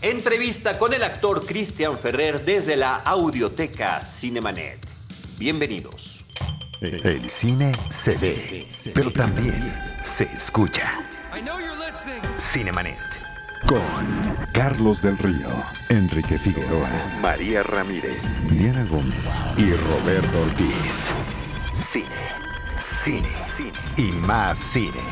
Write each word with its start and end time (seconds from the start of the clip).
Entrevista 0.00 0.78
con 0.78 0.94
el 0.94 1.02
actor 1.02 1.44
Cristian 1.44 1.98
Ferrer 1.98 2.44
desde 2.44 2.76
la 2.76 2.98
audioteca 2.98 4.06
Cinemanet. 4.06 4.78
Bienvenidos. 5.38 6.24
El 6.80 7.28
cine 7.28 7.72
se 7.88 8.16
ve, 8.16 8.68
pero 8.94 9.10
también 9.10 9.60
se 10.04 10.22
escucha. 10.22 11.00
Cinemanet. 12.38 12.96
Con 13.66 13.82
Carlos 14.52 15.02
del 15.02 15.18
Río, 15.18 15.50
Enrique 15.88 16.38
Figueroa, 16.38 16.90
María 17.20 17.64
Ramírez, 17.64 18.22
Diana 18.48 18.84
Gómez 18.84 19.42
y 19.56 19.72
Roberto 19.72 20.42
Ortiz. 20.42 21.10
Cine, 21.90 22.06
cine, 23.02 23.28
cine 23.56 23.72
y 23.96 24.12
más 24.12 24.60
cine. 24.60 25.02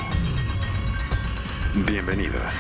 Bienvenidos. 1.74 2.54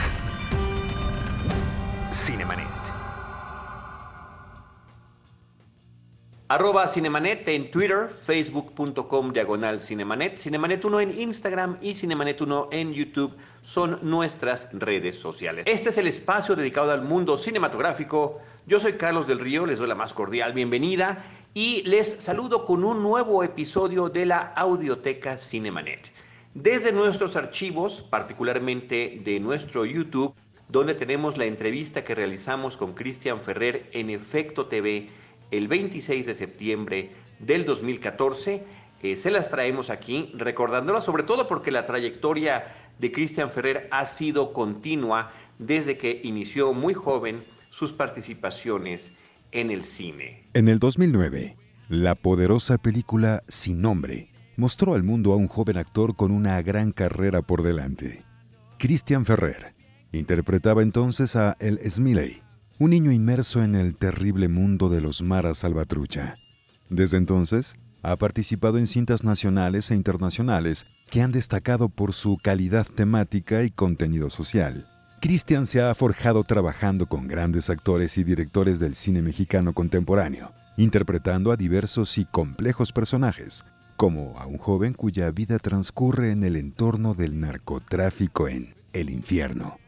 Arroba 6.48 6.86
Cinemanet 6.86 7.48
en 7.48 7.72
Twitter, 7.72 8.08
facebook.com 8.24 9.32
diagonal 9.32 9.80
Cinemanet, 9.80 10.38
Cinemanet 10.38 10.84
1 10.84 11.00
en 11.00 11.18
Instagram 11.18 11.76
y 11.80 11.96
Cinemanet 11.96 12.40
1 12.40 12.68
en 12.70 12.92
YouTube 12.92 13.34
son 13.62 13.98
nuestras 14.02 14.68
redes 14.72 15.18
sociales. 15.18 15.64
Este 15.66 15.88
es 15.88 15.98
el 15.98 16.06
espacio 16.06 16.54
dedicado 16.54 16.92
al 16.92 17.02
mundo 17.02 17.36
cinematográfico. 17.36 18.40
Yo 18.64 18.78
soy 18.78 18.92
Carlos 18.92 19.26
del 19.26 19.40
Río, 19.40 19.66
les 19.66 19.80
doy 19.80 19.88
la 19.88 19.96
más 19.96 20.12
cordial 20.12 20.52
bienvenida 20.52 21.24
y 21.52 21.82
les 21.82 22.10
saludo 22.22 22.64
con 22.64 22.84
un 22.84 23.02
nuevo 23.02 23.42
episodio 23.42 24.08
de 24.08 24.26
la 24.26 24.52
Audioteca 24.54 25.38
Cinemanet. 25.38 26.12
Desde 26.54 26.92
nuestros 26.92 27.34
archivos, 27.34 28.06
particularmente 28.08 29.20
de 29.24 29.40
nuestro 29.40 29.84
YouTube, 29.84 30.32
donde 30.68 30.94
tenemos 30.94 31.38
la 31.38 31.46
entrevista 31.46 32.04
que 32.04 32.14
realizamos 32.14 32.76
con 32.76 32.94
Cristian 32.94 33.40
Ferrer 33.40 33.90
en 33.92 34.10
Efecto 34.10 34.66
TV 34.66 35.10
el 35.50 35.68
26 35.68 36.26
de 36.26 36.34
septiembre 36.34 37.10
del 37.38 37.64
2014. 37.64 38.64
Eh, 39.02 39.16
se 39.16 39.30
las 39.30 39.50
traemos 39.50 39.90
aquí, 39.90 40.32
recordándolas 40.34 41.04
sobre 41.04 41.22
todo 41.22 41.46
porque 41.46 41.70
la 41.70 41.86
trayectoria 41.86 42.74
de 42.98 43.12
Cristian 43.12 43.50
Ferrer 43.50 43.88
ha 43.90 44.06
sido 44.06 44.52
continua 44.52 45.32
desde 45.58 45.98
que 45.98 46.20
inició 46.24 46.72
muy 46.72 46.94
joven 46.94 47.44
sus 47.70 47.92
participaciones 47.92 49.12
en 49.52 49.70
el 49.70 49.84
cine. 49.84 50.44
En 50.54 50.68
el 50.68 50.78
2009, 50.78 51.56
la 51.88 52.14
poderosa 52.14 52.78
película 52.78 53.42
Sin 53.48 53.80
Nombre 53.80 54.30
mostró 54.56 54.94
al 54.94 55.02
mundo 55.02 55.32
a 55.32 55.36
un 55.36 55.48
joven 55.48 55.76
actor 55.76 56.16
con 56.16 56.30
una 56.30 56.60
gran 56.62 56.92
carrera 56.92 57.42
por 57.42 57.62
delante. 57.62 58.24
Cristian 58.78 59.24
Ferrer 59.24 59.74
interpretaba 60.12 60.82
entonces 60.82 61.36
a 61.36 61.56
El 61.60 61.78
Smiley, 61.78 62.42
un 62.78 62.90
niño 62.90 63.10
inmerso 63.10 63.62
en 63.62 63.74
el 63.74 63.96
terrible 63.96 64.48
mundo 64.48 64.88
de 64.88 65.00
los 65.00 65.22
maras 65.22 65.58
salvatrucha. 65.58 66.36
Desde 66.90 67.16
entonces, 67.16 67.76
ha 68.02 68.16
participado 68.16 68.78
en 68.78 68.86
cintas 68.86 69.24
nacionales 69.24 69.90
e 69.90 69.94
internacionales 69.94 70.86
que 71.10 71.22
han 71.22 71.32
destacado 71.32 71.88
por 71.88 72.12
su 72.12 72.36
calidad 72.36 72.86
temática 72.86 73.64
y 73.64 73.70
contenido 73.70 74.28
social. 74.28 74.86
Cristian 75.20 75.66
se 75.66 75.80
ha 75.80 75.94
forjado 75.94 76.44
trabajando 76.44 77.06
con 77.06 77.26
grandes 77.26 77.70
actores 77.70 78.18
y 78.18 78.24
directores 78.24 78.78
del 78.78 78.94
cine 78.94 79.22
mexicano 79.22 79.72
contemporáneo, 79.72 80.52
interpretando 80.76 81.52
a 81.52 81.56
diversos 81.56 82.18
y 82.18 82.26
complejos 82.26 82.92
personajes, 82.92 83.64
como 83.96 84.38
a 84.38 84.46
un 84.46 84.58
joven 84.58 84.92
cuya 84.92 85.30
vida 85.30 85.58
transcurre 85.58 86.30
en 86.30 86.44
el 86.44 86.56
entorno 86.56 87.14
del 87.14 87.40
narcotráfico 87.40 88.46
en 88.46 88.74
El 88.92 89.08
infierno, 89.08 89.78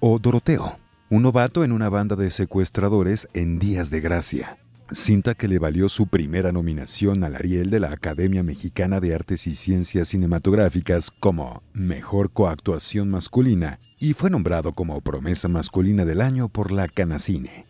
o 0.00 0.18
Doroteo, 0.18 0.78
un 1.14 1.22
novato 1.22 1.62
en 1.62 1.70
una 1.70 1.88
banda 1.88 2.16
de 2.16 2.32
secuestradores 2.32 3.28
en 3.34 3.60
Días 3.60 3.88
de 3.88 4.00
Gracia, 4.00 4.58
cinta 4.90 5.36
que 5.36 5.46
le 5.46 5.60
valió 5.60 5.88
su 5.88 6.08
primera 6.08 6.50
nominación 6.50 7.22
al 7.22 7.36
Ariel 7.36 7.70
de 7.70 7.78
la 7.78 7.92
Academia 7.92 8.42
Mexicana 8.42 8.98
de 8.98 9.14
Artes 9.14 9.46
y 9.46 9.54
Ciencias 9.54 10.08
Cinematográficas 10.08 11.12
como 11.12 11.62
Mejor 11.72 12.32
Coactuación 12.32 13.10
Masculina 13.10 13.78
y 14.00 14.14
fue 14.14 14.28
nombrado 14.28 14.72
como 14.72 15.00
Promesa 15.02 15.46
Masculina 15.46 16.04
del 16.04 16.20
Año 16.20 16.48
por 16.48 16.72
la 16.72 16.88
Canacine. 16.88 17.66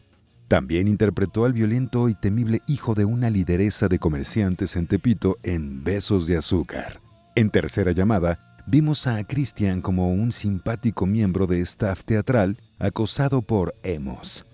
También 0.49 0.89
interpretó 0.89 1.45
al 1.45 1.53
violento 1.53 2.09
y 2.09 2.15
temible 2.15 2.63
hijo 2.67 2.95
de 2.95 3.05
una 3.05 3.29
lideresa 3.29 3.89
de 3.89 3.99
comerciantes 3.99 4.75
en 4.75 4.87
Tepito 4.87 5.37
en 5.43 5.85
Besos 5.85 6.27
de 6.27 6.39
Azúcar. 6.39 6.99
En 7.35 7.51
tercera 7.51 7.93
llamada, 7.93 8.54
vimos 8.67 9.07
a 9.07 9.23
Christian 9.25 9.81
como 9.81 10.13
un 10.13 10.33
simpático 10.33 11.07
miembro 11.07 11.47
de 11.47 11.61
staff 11.61 12.05
teatral 12.05 12.57
acosado 12.79 13.43
por 13.43 13.75
emos. 13.83 14.45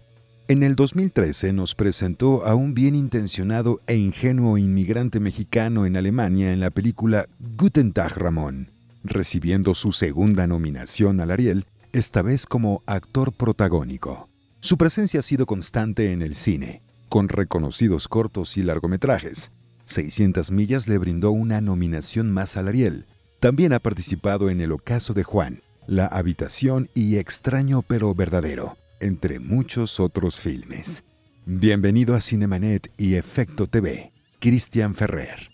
En 0.49 0.65
el 0.65 0.75
2013 0.75 1.53
nos 1.53 1.77
presentó 1.77 2.45
a 2.45 2.57
un 2.57 2.75
bien 2.75 2.97
intencionado 2.97 3.81
e 3.87 3.97
ingenuo 3.97 4.59
inmigrante 4.59 5.21
mexicano 5.21 5.87
en 5.87 5.97
Alemania 5.97 6.53
en 6.53 6.59
la 6.59 6.71
película 6.71 7.29
Guten 7.57 7.93
Tag 7.93 8.17
Ramón, 8.19 8.69
recibiendo 9.05 9.75
su 9.75 9.93
segunda 9.93 10.49
nominación 10.49 11.21
al 11.21 11.31
Ariel, 11.31 11.67
esta 11.93 12.23
vez 12.23 12.47
como 12.47 12.83
actor 12.87 13.33
protagónico. 13.33 14.29
Su 14.61 14.77
presencia 14.77 15.21
ha 15.21 15.23
sido 15.23 15.47
constante 15.47 16.13
en 16.13 16.21
el 16.21 16.35
cine, 16.35 16.83
con 17.09 17.29
reconocidos 17.29 18.09
cortos 18.09 18.57
y 18.57 18.63
largometrajes. 18.65 19.53
600 19.87 20.51
millas 20.51 20.89
le 20.89 20.99
brindó 20.99 21.31
una 21.31 21.61
nominación 21.61 22.31
más 22.31 22.57
al 22.57 22.69
Ariel, 22.69 23.07
también 23.41 23.73
ha 23.73 23.79
participado 23.79 24.51
en 24.51 24.61
El 24.61 24.71
Ocaso 24.71 25.15
de 25.15 25.25
Juan, 25.25 25.63
La 25.87 26.07
Habitación 26.07 26.89
y 26.95 27.17
Extraño 27.17 27.83
pero 27.83 28.15
Verdadero, 28.15 28.77
entre 29.01 29.41
muchos 29.41 29.99
otros 29.99 30.39
filmes. 30.39 31.05
Bienvenido 31.47 32.15
a 32.15 32.21
Cinemanet 32.21 32.93
y 32.99 33.15
Efecto 33.15 33.67
TV, 33.67 34.13
Cristian 34.39 34.95
Ferrer. 34.95 35.51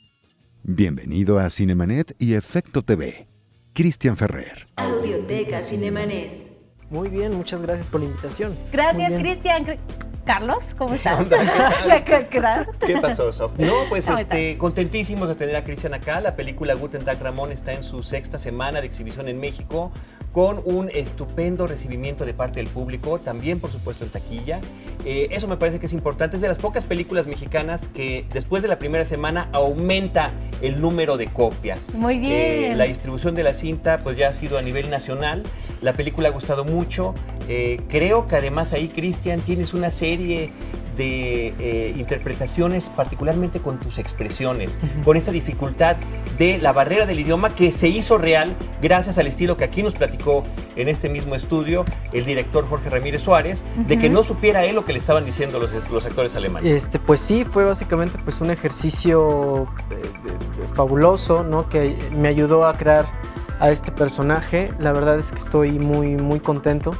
Bienvenido 0.64 1.38
a 1.38 1.48
Cinemanet 1.48 2.16
y 2.18 2.34
Efecto 2.34 2.82
TV, 2.82 3.28
Cristian 3.72 4.16
Ferrer. 4.16 4.66
Audioteca 4.74 5.60
Cinemanet. 5.60 6.44
Muy 6.90 7.08
bien, 7.08 7.34
muchas 7.34 7.62
gracias 7.62 7.88
por 7.88 8.00
la 8.00 8.06
invitación. 8.06 8.56
Gracias. 8.72 9.14
Cristian. 9.20 9.64
Carlos, 10.26 10.74
¿cómo 10.76 10.94
estás? 10.96 11.26
¿Qué 12.86 12.98
pasó, 13.00 13.32
Sof? 13.32 13.52
No, 13.58 13.74
pues 13.88 14.08
este, 14.08 14.58
contentísimos 14.58 15.28
de 15.28 15.36
tener 15.36 15.54
a 15.54 15.64
Cristian 15.64 15.94
acá. 15.94 16.20
La 16.20 16.34
película 16.34 16.74
Guten 16.74 17.04
Tag 17.04 17.22
Ramón 17.22 17.52
está 17.52 17.72
en 17.72 17.84
su 17.84 18.02
sexta 18.02 18.36
semana 18.36 18.80
de 18.80 18.88
exhibición 18.88 19.28
en 19.28 19.38
México 19.38 19.92
con 20.32 20.60
un 20.66 20.90
estupendo 20.92 21.66
recibimiento 21.66 22.26
de 22.26 22.34
parte 22.34 22.60
del 22.60 22.68
público, 22.68 23.18
también 23.18 23.58
por 23.58 23.70
supuesto 23.72 24.04
en 24.04 24.10
taquilla. 24.10 24.60
Eh, 25.06 25.28
eso 25.30 25.48
me 25.48 25.56
parece 25.56 25.80
que 25.80 25.86
es 25.86 25.94
importante. 25.94 26.36
Es 26.36 26.42
de 26.42 26.48
las 26.48 26.58
pocas 26.58 26.84
películas 26.84 27.26
mexicanas 27.26 27.88
que 27.94 28.26
después 28.34 28.62
de 28.62 28.68
la 28.68 28.78
primera 28.78 29.06
semana 29.06 29.48
aumenta 29.52 30.32
el 30.60 30.80
número 30.82 31.16
de 31.16 31.28
copias. 31.28 31.94
Muy 31.94 32.18
bien. 32.18 32.72
Eh, 32.72 32.74
la 32.76 32.84
distribución 32.84 33.34
de 33.34 33.44
la 33.44 33.54
cinta 33.54 33.98
pues 33.98 34.18
ya 34.18 34.28
ha 34.28 34.32
sido 34.34 34.58
a 34.58 34.62
nivel 34.62 34.90
nacional. 34.90 35.42
La 35.80 35.94
película 35.94 36.28
ha 36.28 36.32
gustado 36.32 36.64
mucho. 36.64 37.14
Eh, 37.48 37.80
creo 37.88 38.26
que 38.26 38.36
además 38.36 38.72
ahí, 38.72 38.88
Cristian, 38.88 39.40
tienes 39.40 39.74
una 39.74 39.90
serie 39.90 40.50
de 40.96 41.48
eh, 41.58 41.94
interpretaciones, 41.96 42.90
particularmente 42.90 43.60
con 43.60 43.78
tus 43.78 43.98
expresiones, 43.98 44.78
con 45.04 45.16
esta 45.16 45.30
dificultad 45.30 45.96
de 46.38 46.58
la 46.58 46.72
barrera 46.72 47.06
del 47.06 47.20
idioma 47.20 47.54
que 47.54 47.70
se 47.72 47.88
hizo 47.88 48.18
real 48.18 48.56
gracias 48.82 49.18
al 49.18 49.26
estilo 49.26 49.56
que 49.56 49.64
aquí 49.64 49.82
nos 49.82 49.94
platicó 49.94 50.44
en 50.74 50.88
este 50.88 51.08
mismo 51.08 51.34
estudio 51.34 51.84
el 52.12 52.24
director 52.24 52.66
Jorge 52.66 52.90
Ramírez 52.90 53.22
Suárez, 53.22 53.64
de 53.86 53.98
que 53.98 54.08
no 54.08 54.24
supiera 54.24 54.64
él 54.64 54.74
lo 54.74 54.84
que 54.84 54.92
le 54.92 54.98
estaban 54.98 55.24
diciendo 55.24 55.58
los, 55.58 55.72
los 55.90 56.06
actores 56.06 56.34
alemanes. 56.34 56.70
Este, 56.70 56.98
pues 56.98 57.20
sí, 57.20 57.44
fue 57.44 57.64
básicamente 57.64 58.18
pues 58.24 58.40
un 58.40 58.50
ejercicio 58.50 59.64
eh, 59.90 60.74
fabuloso, 60.74 61.44
¿no? 61.44 61.68
Que 61.68 61.96
me 62.12 62.28
ayudó 62.28 62.66
a 62.66 62.74
crear 62.74 63.06
a 63.60 63.70
este 63.70 63.90
personaje. 63.90 64.70
La 64.78 64.92
verdad 64.92 65.18
es 65.18 65.30
que 65.30 65.38
estoy 65.38 65.72
muy, 65.72 66.16
muy 66.16 66.40
contento. 66.40 66.94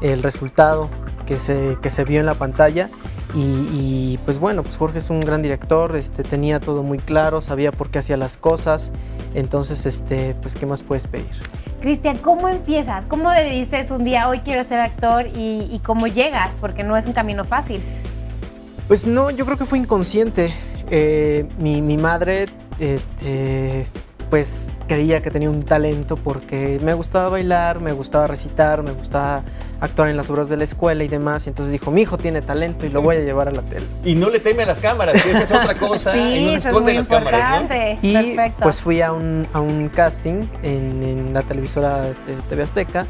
El 0.00 0.22
resultado 0.22 0.88
que 1.26 1.38
se, 1.38 1.76
que 1.80 1.90
se 1.90 2.04
vio 2.04 2.20
en 2.20 2.26
la 2.26 2.34
pantalla. 2.34 2.90
Y, 3.34 3.40
y, 3.40 4.18
pues 4.24 4.40
bueno, 4.40 4.62
pues 4.62 4.76
Jorge 4.76 4.98
es 4.98 5.10
un 5.10 5.20
gran 5.20 5.42
director, 5.42 5.94
este, 5.94 6.24
tenía 6.24 6.58
todo 6.58 6.82
muy 6.82 6.98
claro, 6.98 7.40
sabía 7.40 7.70
por 7.70 7.90
qué 7.90 8.00
hacía 8.00 8.16
las 8.16 8.36
cosas. 8.36 8.92
Entonces, 9.34 9.86
este, 9.86 10.34
pues, 10.42 10.56
¿qué 10.56 10.66
más 10.66 10.82
puedes 10.82 11.06
pedir? 11.06 11.28
Cristian, 11.80 12.18
¿cómo 12.18 12.48
empiezas? 12.48 13.06
¿Cómo 13.06 13.30
dices 13.32 13.90
un 13.90 14.04
día, 14.04 14.28
hoy 14.28 14.40
quiero 14.40 14.64
ser 14.64 14.80
actor 14.80 15.28
y, 15.28 15.68
y 15.70 15.80
cómo 15.84 16.08
llegas? 16.08 16.50
Porque 16.60 16.82
no 16.82 16.96
es 16.96 17.06
un 17.06 17.12
camino 17.12 17.44
fácil. 17.44 17.80
Pues 18.88 19.06
no, 19.06 19.30
yo 19.30 19.46
creo 19.46 19.56
que 19.56 19.66
fue 19.66 19.78
inconsciente. 19.78 20.52
Eh, 20.90 21.46
mi, 21.58 21.80
mi, 21.80 21.96
madre, 21.96 22.46
este, 22.80 23.86
pues 24.28 24.68
creía 24.88 25.22
que 25.22 25.30
tenía 25.30 25.48
un 25.48 25.62
talento 25.62 26.16
porque 26.16 26.80
me 26.82 26.94
gustaba 26.94 27.28
bailar, 27.28 27.80
me 27.80 27.92
gustaba 27.92 28.26
recitar, 28.26 28.82
me 28.82 28.90
gustaba 28.90 29.44
actuar 29.80 30.08
en 30.08 30.16
las 30.16 30.28
obras 30.30 30.48
de 30.48 30.56
la 30.56 30.64
escuela 30.64 31.02
y 31.04 31.08
demás. 31.08 31.46
Y 31.46 31.50
entonces 31.50 31.72
dijo, 31.72 31.90
mi 31.90 32.02
hijo 32.02 32.18
tiene 32.18 32.42
talento 32.42 32.86
y 32.86 32.90
lo 32.90 33.02
voy 33.02 33.16
a 33.16 33.20
llevar 33.20 33.48
a 33.48 33.50
la 33.52 33.62
tele. 33.62 33.86
Y 34.04 34.14
no 34.14 34.28
le 34.28 34.40
teme 34.40 34.62
a 34.64 34.66
las 34.66 34.80
cámaras, 34.80 35.20
que 35.22 35.30
esa 35.30 35.42
es 35.42 35.50
otra 35.50 35.74
cosa. 35.78 36.12
sí, 36.12 36.18
y 36.18 36.44
no 36.46 36.52
eso 36.52 36.68
es 36.68 36.80
muy 36.80 36.94
las 36.94 37.08
cámaras, 37.08 37.62
¿no? 37.62 37.76
Y 38.02 38.12
Perfecto. 38.12 38.62
pues 38.62 38.80
fui 38.80 39.00
a 39.00 39.12
un, 39.12 39.46
a 39.52 39.60
un 39.60 39.88
casting 39.88 40.46
en, 40.62 41.02
en 41.02 41.34
la 41.34 41.42
televisora 41.42 42.02
de 42.02 42.14
TV 42.48 42.62
Azteca 42.62 43.06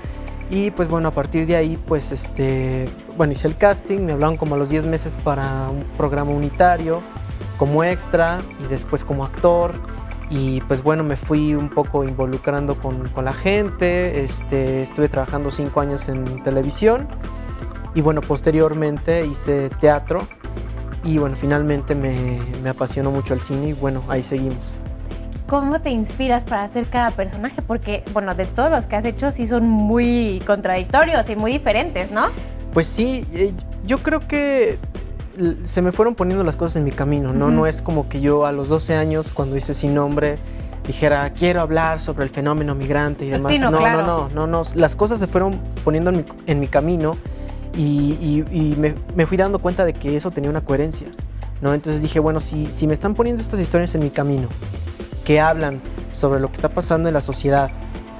Y 0.50 0.70
pues 0.72 0.88
bueno, 0.88 1.08
a 1.08 1.12
partir 1.12 1.46
de 1.46 1.56
ahí, 1.56 1.78
pues 1.86 2.12
este, 2.12 2.88
bueno, 3.16 3.32
hice 3.32 3.46
el 3.48 3.56
casting, 3.56 3.98
me 4.00 4.12
hablaron 4.12 4.36
como 4.36 4.54
a 4.54 4.58
los 4.58 4.68
10 4.68 4.86
meses 4.86 5.16
para 5.22 5.68
un 5.70 5.84
programa 5.96 6.30
unitario, 6.32 7.02
como 7.56 7.84
extra 7.84 8.40
y 8.64 8.68
después 8.68 9.04
como 9.04 9.24
actor. 9.24 9.74
Y 10.30 10.60
pues 10.62 10.82
bueno, 10.82 11.02
me 11.02 11.16
fui 11.16 11.54
un 11.54 11.68
poco 11.68 12.04
involucrando 12.04 12.78
con, 12.78 13.08
con 13.08 13.24
la 13.24 13.32
gente, 13.32 14.22
este, 14.22 14.82
estuve 14.82 15.08
trabajando 15.08 15.50
5 15.50 15.80
años 15.80 16.08
en 16.08 16.42
televisión 16.44 17.08
y 17.94 18.00
bueno, 18.00 18.20
posteriormente 18.20 19.26
hice 19.26 19.70
teatro 19.80 20.28
y 21.02 21.18
bueno, 21.18 21.34
finalmente 21.34 21.96
me, 21.96 22.40
me 22.62 22.70
apasionó 22.70 23.10
mucho 23.10 23.34
el 23.34 23.40
cine 23.40 23.70
y 23.70 23.72
bueno, 23.72 24.04
ahí 24.08 24.22
seguimos. 24.22 24.80
¿Cómo 25.48 25.80
te 25.80 25.90
inspiras 25.90 26.44
para 26.44 26.62
hacer 26.62 26.86
cada 26.86 27.10
personaje? 27.10 27.60
Porque, 27.62 28.04
bueno, 28.12 28.36
de 28.36 28.44
todos 28.44 28.70
los 28.70 28.86
que 28.86 28.94
has 28.94 29.04
hecho 29.04 29.32
sí 29.32 29.48
son 29.48 29.68
muy 29.68 30.40
contradictorios 30.46 31.28
y 31.28 31.34
muy 31.34 31.50
diferentes, 31.50 32.12
¿no? 32.12 32.26
Pues 32.72 32.86
sí, 32.86 33.26
eh, 33.32 33.52
yo 33.84 33.98
creo 33.98 34.20
que 34.20 34.78
se 35.62 35.82
me 35.82 35.92
fueron 35.92 36.14
poniendo 36.14 36.44
las 36.44 36.56
cosas 36.56 36.76
en 36.76 36.84
mi 36.84 36.90
camino, 36.92 37.32
¿no? 37.32 37.50
No 37.50 37.66
es 37.66 37.82
como 37.82 38.08
que 38.08 38.20
yo 38.20 38.46
a 38.46 38.52
los 38.52 38.68
12 38.68 38.94
años, 38.96 39.30
cuando 39.32 39.56
hice 39.56 39.74
Sin 39.74 39.94
Nombre, 39.94 40.36
dijera, 40.86 41.30
quiero 41.32 41.60
hablar 41.60 42.00
sobre 42.00 42.24
el 42.24 42.30
fenómeno 42.30 42.74
migrante 42.74 43.24
y 43.24 43.30
demás. 43.30 43.52
Sí, 43.52 43.58
no, 43.58 43.70
no, 43.70 43.78
claro. 43.78 44.02
no, 44.02 44.28
no, 44.28 44.46
no, 44.46 44.46
no. 44.46 44.62
Las 44.74 44.96
cosas 44.96 45.20
se 45.20 45.26
fueron 45.26 45.60
poniendo 45.84 46.10
en 46.10 46.16
mi, 46.18 46.24
en 46.46 46.60
mi 46.60 46.68
camino 46.68 47.16
y, 47.74 48.12
y- 48.20 48.44
y 48.50 48.74
me, 48.76 48.94
me 49.14 49.26
fui 49.26 49.36
dando 49.36 49.58
cuenta 49.58 49.84
de 49.84 49.92
que 49.92 50.16
eso 50.16 50.30
tenía 50.30 50.50
una 50.50 50.60
coherencia, 50.62 51.06
¿no? 51.60 51.74
Entonces 51.74 52.02
dije, 52.02 52.18
bueno, 52.20 52.40
si, 52.40 52.70
si 52.70 52.86
me 52.86 52.94
están 52.94 53.14
poniendo 53.14 53.40
estas 53.42 53.60
historias 53.60 53.94
en 53.94 54.02
mi 54.02 54.10
camino, 54.10 54.48
que 55.24 55.40
hablan 55.40 55.80
sobre 56.10 56.40
lo 56.40 56.48
que 56.48 56.54
está 56.54 56.68
pasando 56.70 57.08
en 57.08 57.14
la 57.14 57.20
sociedad 57.20 57.70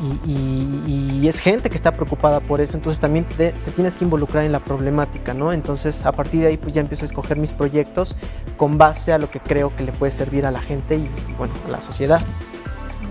y, 0.01 0.31
y- 0.33 1.19
y 1.23 1.29
es 1.29 1.41
gente 1.41 1.69
que 1.69 1.77
está 1.77 1.93
preocupada 1.93 2.41
por 2.41 2.61
eso, 2.61 2.77
entonces 2.77 2.99
también 3.01 3.25
te, 3.25 3.53
te 3.53 3.71
tienes 3.73 3.97
que 3.97 4.05
involucrar 4.05 4.45
en 4.45 4.53
la 4.53 4.61
problemática, 4.61 5.35
¿no? 5.35 5.53
Entonces 5.53 6.07
a 6.07 6.13
partir 6.13 6.41
de 6.43 6.47
ahí 6.49 6.57
pues 6.57 6.73
ya 6.75 6.81
empiezo 6.81 7.05
a 7.05 7.07
escoger 7.07 7.37
mis 7.37 7.53
proyectos 7.53 8.17
con 8.57 8.79
base 8.79 9.13
a 9.13 9.19
lo 9.19 9.31
que 9.31 9.41
creo 9.41 9.75
que 9.77 9.85
le 9.85 9.93
puede 9.93 10.11
servir 10.13 10.47
a 10.47 10.51
la 10.51 10.61
gente 10.61 10.97
y, 10.97 11.01
y, 11.29 11.35
bueno, 11.37 11.53
a 11.67 11.71
la 11.71 11.81
sociedad. 11.81 12.21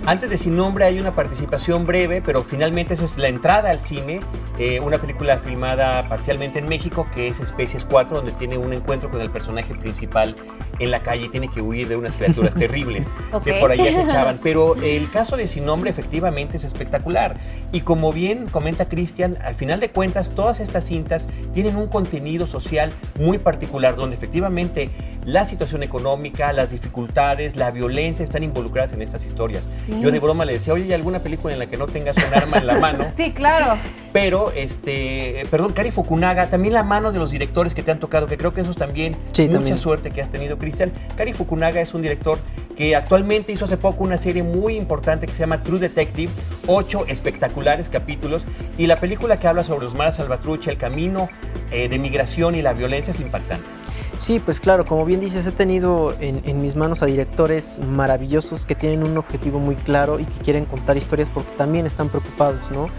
Antes 0.05 0.29
de 0.29 0.37
Sin 0.37 0.55
Nombre 0.55 0.85
hay 0.85 0.99
una 0.99 1.11
participación 1.11 1.85
breve, 1.85 2.21
pero 2.25 2.41
finalmente 2.43 2.93
esa 2.93 3.05
es 3.05 3.17
la 3.17 3.27
entrada 3.27 3.69
al 3.69 3.81
cine. 3.81 4.21
eh, 4.57 4.79
una 4.79 4.97
película 4.97 5.37
filmada 5.37 6.07
parcialmente 6.09 6.59
en 6.59 6.67
México, 6.67 7.05
que 7.13 7.27
es 7.27 7.39
Especies 7.39 7.85
4, 7.85 8.17
donde 8.17 8.31
tiene 8.33 8.57
un 8.57 8.73
encuentro 8.73 9.09
con 9.11 9.21
el 9.21 9.29
personaje 9.29 9.75
principal 9.75 10.35
en 10.79 10.91
la 10.91 11.01
calle 11.01 11.25
y 11.25 11.29
tiene 11.29 11.49
que 11.49 11.61
huir 11.61 11.87
de 11.87 11.95
unas 11.95 12.15
criaturas 12.15 12.53
terribles 12.59 13.07
que 13.43 13.53
por 13.53 13.71
ahí 13.71 13.79
acechaban. 13.81 14.39
Pero 14.43 14.75
el 14.81 15.09
caso 15.11 15.37
de 15.37 15.47
Sin 15.47 15.65
Nombre 15.65 15.89
efectivamente 15.89 16.57
es 16.57 16.63
espectacular. 16.63 17.35
Y 17.71 17.81
como 17.81 18.11
bien 18.11 18.47
comenta 18.47 18.85
Cristian, 18.85 19.37
al 19.43 19.55
final 19.55 19.79
de 19.79 19.89
cuentas 19.91 20.31
todas 20.35 20.59
estas 20.59 20.85
cintas 20.85 21.27
tienen 21.53 21.75
un 21.75 21.87
contenido 21.87 22.47
social 22.47 22.91
muy 23.19 23.37
particular, 23.37 23.95
donde 23.95 24.15
efectivamente 24.15 24.89
la 25.25 25.45
situación 25.45 25.83
económica, 25.83 26.51
las 26.53 26.71
dificultades, 26.71 27.55
la 27.55 27.71
violencia 27.71 28.23
están 28.23 28.43
involucradas 28.43 28.93
en 28.93 29.01
estas 29.01 29.25
historias. 29.25 29.67
Sí. 29.85 29.93
Yo 30.01 30.11
de 30.11 30.19
broma 30.19 30.45
le 30.45 30.53
decía, 30.53 30.73
oye, 30.73 30.85
¿hay 30.85 30.93
alguna 30.93 31.19
película 31.19 31.53
en 31.53 31.59
la 31.59 31.67
que 31.67 31.77
no 31.77 31.85
tengas 31.85 32.15
un 32.17 32.33
arma 32.33 32.57
en 32.57 32.67
la 32.67 32.79
mano? 32.79 33.05
Sí, 33.19 33.31
claro. 33.33 33.77
Pero, 34.13 34.51
este, 34.55 35.43
perdón, 35.51 35.73
Cari 35.73 35.91
Fukunaga, 35.91 36.49
también 36.49 36.73
la 36.73 36.83
mano 36.83 37.11
de 37.11 37.19
los 37.19 37.31
directores 37.31 37.73
que 37.73 37.83
te 37.83 37.91
han 37.91 37.99
tocado, 37.99 38.27
que 38.27 38.37
creo 38.37 38.53
que 38.53 38.61
eso 38.61 38.71
es 38.71 38.77
también 38.77 39.15
Sí, 39.33 39.43
mucha 39.43 39.53
también. 39.55 39.77
suerte 39.77 40.09
que 40.11 40.21
has 40.21 40.29
tenido, 40.29 40.57
Cristian. 40.57 40.68
Cari 41.15 41.33
Fukunaga 41.33 41.81
es 41.81 41.93
un 41.93 42.01
director 42.01 42.39
que 42.75 42.95
actualmente 42.95 43.51
hizo 43.51 43.65
hace 43.65 43.75
poco 43.75 44.05
una 44.05 44.17
serie 44.17 44.41
muy 44.41 44.77
importante 44.77 45.27
que 45.27 45.33
se 45.33 45.39
llama 45.39 45.61
True 45.63 45.79
Detective, 45.79 46.31
ocho 46.65 47.05
espectaculares 47.07 47.89
capítulos, 47.89 48.45
y 48.77 48.87
la 48.87 49.01
película 49.01 49.37
que 49.37 49.47
habla 49.47 49.65
sobre 49.65 49.83
los 49.83 49.95
maras 49.95 50.15
salvatrucha, 50.15 50.71
el 50.71 50.77
camino 50.77 51.27
eh, 51.71 51.89
de 51.89 51.99
migración 51.99 52.55
y 52.55 52.61
la 52.61 52.71
violencia 52.71 53.11
es 53.11 53.19
impactante. 53.19 53.67
Sí, 54.15 54.39
pues 54.39 54.61
claro, 54.61 54.85
como 54.85 55.03
bien 55.05 55.19
dices, 55.19 55.45
he 55.45 55.51
tenido 55.51 56.15
en, 56.21 56.41
en 56.45 56.61
mis 56.61 56.77
manos 56.77 57.03
a 57.03 57.05
directores 57.05 57.81
maravillosos 57.85 58.65
que 58.65 58.75
tienen 58.75 59.03
un 59.03 59.17
objetivo 59.17 59.59
muy 59.59 59.75
claro 59.75 60.17
y 60.19 60.25
que 60.25 60.39
quieren 60.39 60.63
contar 60.63 60.95
historias 60.95 61.29
porque 61.29 61.51
también 61.57 61.85
están 61.85 62.07
preocupados, 62.07 62.71
¿no? 62.71 62.89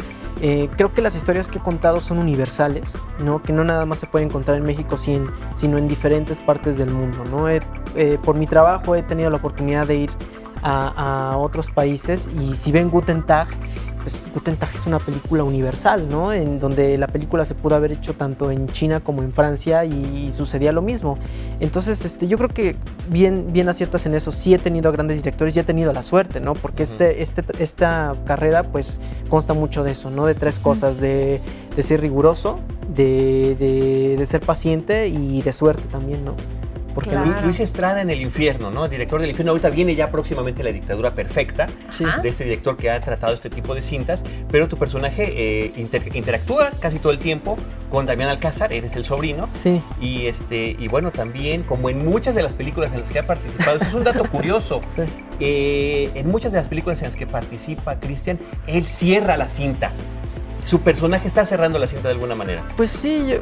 Eh, 0.43 0.69
creo 0.77 0.93
que 0.95 1.03
las 1.03 1.15
historias 1.15 1.49
que 1.49 1.59
he 1.59 1.61
contado 1.63 2.01
son 2.01 2.19
universales, 2.19 2.99
¿no? 3.19 3.43
Que 3.43 3.53
no 3.53 3.63
nada 3.63 3.85
más 3.85 3.99
se 3.99 4.07
pueden 4.07 4.29
encontrar 4.29 4.57
en 4.57 4.65
México, 4.65 4.97
sin- 4.97 5.29
sino 5.55 5.77
en 5.77 5.87
diferentes 5.87 6.41
partes 6.41 6.79
del 6.79 6.91
mundo, 6.91 7.25
¿no? 7.31 7.49
Eh, 7.49 7.61
por 8.25 8.37
mi 8.37 8.47
trabajo 8.47 8.95
he 8.97 9.03
tenido 9.03 9.29
la 9.31 9.37
oportunidad 9.37 9.87
de 9.87 9.97
ir 9.97 10.11
a 10.63 11.37
otros 11.39 11.71
países 11.71 12.31
y 12.39 12.55
si 12.55 12.71
ven 12.71 12.91
Guten 12.91 13.23
Tag, 13.23 13.49
pues 14.03 14.31
Guten 14.33 14.57
Tag 14.57 14.71
es 14.75 14.87
una 14.87 14.99
película 14.99 15.45
universal, 15.45 16.09
¿no? 16.09 16.33
En 16.33 16.59
donde 16.59 16.97
la 16.99 17.07
película 17.07 17.45
se 17.45 17.55
pudo 17.55 17.75
haber 17.75 17.93
hecho 17.93 18.15
tanto 18.15 18.51
en 18.51 18.67
China 18.69 19.01
como 19.01 19.23
en 19.23 19.33
Francia 19.33 19.85
y, 19.85 20.31
sucedía 20.33 20.73
lo 20.73 20.81
mismo. 20.83 21.19
Entonces, 21.61 22.05
este, 22.05 22.29
yo 22.29 22.37
creo 22.39 22.49
que 22.49 22.77
bien, 23.09 23.53
bien 23.53 23.69
aciertas 23.69 24.07
en 24.07 24.15
eso. 24.15 24.33
Sí 24.33 24.55
he 24.55 24.59
tenido 24.59 24.89
a 24.89 24.93
grandes 24.93 25.19
directores 25.19 25.57
y 25.57 25.61
he 25.61 25.65
tenido 25.65 25.93
la 25.93 26.03
suerte, 26.03 26.41
¿no? 26.41 26.55
Porque 26.55 26.83
este, 26.83 27.23
este, 27.23 27.43
esta 27.59 28.15
carrera, 28.27 28.63
pues, 28.63 29.01
consta 29.29 29.55
mucho 29.55 29.83
de 29.85 29.93
eso, 29.93 30.11
¿no? 30.11 30.27
De 30.27 30.35
tres 30.35 30.61
cosas, 30.61 31.01
de, 31.01 31.41
de 31.77 31.83
ser 31.83 32.01
riguroso, 32.01 32.59
de, 32.95 33.57
de- 33.59 34.17
de 34.19 34.27
ser 34.27 34.41
paciente 34.41 35.09
y 35.09 35.43
de 35.43 35.53
suerte 35.53 35.83
también, 35.91 36.25
¿no? 36.25 36.35
Porque 36.95 37.11
Claro. 37.11 37.27
Lu- 37.31 37.41
Luis 37.43 37.61
Estrada 37.61 38.03
en 38.03 38.11
El 38.11 38.21
Infierno, 38.21 38.71
¿no? 38.71 38.89
Director 38.89 39.21
del 39.21 39.31
Infierno. 39.31 39.53
Ahorita 39.53 39.71
viene 39.71 39.95
ya 39.95 40.11
próximamente 40.11 40.63
La 40.63 40.73
Dictadura 40.73 41.15
Perfecta. 41.15 41.69
sí, 41.91 42.05
de 42.23 42.29
este 42.29 42.45
director 42.45 42.77
que 42.77 42.91
ha 42.91 43.01
tratado 43.01 43.33
este 43.35 43.49
tipo 43.51 43.75
de 43.75 43.83
cintas, 43.83 44.25
pero 44.51 44.69
tu 44.69 44.77
personaje 44.77 45.25
eh, 45.67 45.73
inter- 45.77 46.15
interactúa 46.17 46.71
casi 46.81 46.99
todo 46.99 47.13
el 47.13 47.19
tiempo 47.19 47.57
con 47.91 48.07
Damián 48.07 48.29
Alcázar, 48.31 48.73
eres 48.73 48.95
el 48.97 49.05
sobrino, 49.05 49.49
sí, 49.51 49.81
y 50.01 50.27
este 50.27 50.77
y 50.79 50.89
bueno, 50.89 51.11
también 51.11 51.63
como 51.65 51.91
en 51.91 52.05
muchas 52.05 52.35
de 52.35 52.43
las 52.43 52.55
películas 52.55 52.93
en 52.93 53.01
las 53.01 53.11
que 53.13 53.19
ha 53.19 53.27
participado, 53.27 53.77
eso 53.79 53.87
es 53.89 53.95
un 53.95 54.05
dato 54.05 54.25
curioso, 54.31 54.81
sí. 54.87 55.03
eh, 55.41 56.11
en 56.15 56.29
muchas 56.29 56.53
de 56.53 56.59
las 56.59 56.69
películas 56.69 57.01
en 57.03 57.07
las 57.07 57.17
que 57.17 57.27
participa 57.27 57.97
Cristian, 57.99 58.39
él 58.67 58.87
cierra 58.87 59.37
la 59.37 59.49
cinta. 59.49 59.93
Su 60.67 60.83
personaje 60.83 61.27
está 61.27 61.45
cerrando 61.47 61.79
la 61.79 61.89
cinta 61.89 62.09
de 62.09 62.15
alguna 62.15 62.35
manera. 62.37 62.63
Pues 62.77 62.91
sí, 62.91 63.27
yo... 63.31 63.39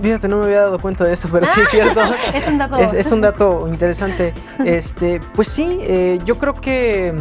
Fíjate, 0.00 0.28
no 0.28 0.38
me 0.38 0.46
había 0.46 0.60
dado 0.60 0.78
cuenta 0.78 1.04
de 1.04 1.12
eso, 1.12 1.28
pero 1.32 1.46
sí 1.46 1.60
es 1.60 1.68
cierto. 1.70 2.00
Es 2.34 2.46
un 2.46 2.58
dato. 2.58 2.76
Es, 2.76 2.92
es 2.92 3.12
un 3.12 3.20
dato 3.20 3.68
interesante. 3.68 4.34
Este, 4.64 5.20
pues 5.34 5.48
sí, 5.48 5.78
eh, 5.82 6.18
yo 6.24 6.38
creo 6.38 6.54
que 6.60 7.12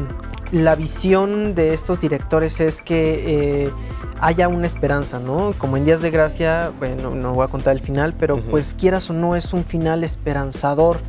la 0.52 0.76
visión 0.76 1.56
de 1.56 1.74
estos 1.74 2.02
directores 2.02 2.60
es 2.60 2.82
que 2.82 3.66
eh, 3.66 3.72
haya 4.22 4.48
una 4.48 4.68
esperanza, 4.68 5.20
¿no? 5.20 5.54
Como 5.58 5.78
en 5.78 5.86
Días 5.86 6.02
de 6.02 6.12
Gracia, 6.12 6.72
bueno, 6.78 7.16
no 7.16 7.34
voy 7.34 7.44
a 7.44 7.48
contar 7.48 7.76
el 7.76 7.82
final, 7.82 8.14
pero 8.18 8.38
pues 8.38 8.76
quieras 8.76 9.10
o 9.10 9.14
no, 9.14 9.36
es 9.36 9.52
un 9.54 9.66
final 9.66 10.04
esperanzador 10.04 11.00